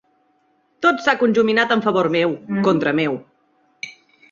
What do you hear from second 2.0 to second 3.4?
meu, contra meu.